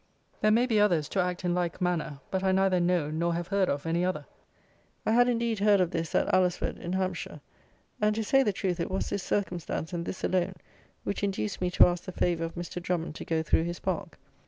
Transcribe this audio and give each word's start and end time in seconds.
There 0.41 0.49
may 0.49 0.65
be 0.65 0.79
others 0.79 1.07
to 1.09 1.19
act 1.21 1.45
in 1.45 1.53
like 1.53 1.79
manner; 1.79 2.21
but 2.31 2.43
I 2.43 2.51
neither 2.51 2.79
know 2.79 3.11
nor 3.11 3.35
have 3.35 3.49
heard 3.49 3.69
of 3.69 3.85
any 3.85 4.03
other. 4.03 4.25
I 5.05 5.11
had, 5.11 5.29
indeed, 5.29 5.59
heard 5.59 5.79
of 5.79 5.91
this, 5.91 6.15
at 6.15 6.33
Alresford 6.33 6.79
in 6.79 6.93
Hampshire; 6.93 7.39
and, 8.01 8.15
to 8.15 8.23
say 8.23 8.41
the 8.41 8.51
truth, 8.51 8.79
it 8.79 8.89
was 8.89 9.11
this 9.11 9.21
circumstance, 9.21 9.93
and 9.93 10.03
this 10.03 10.23
alone, 10.23 10.55
which 11.03 11.23
induced 11.23 11.61
me 11.61 11.69
to 11.69 11.85
ask 11.85 12.05
the 12.05 12.11
favour 12.11 12.45
of 12.45 12.55
Mr. 12.55 12.81
Drummond 12.81 13.13
to 13.13 13.25
go 13.25 13.43
through 13.43 13.65
his 13.65 13.79
park. 13.79 14.17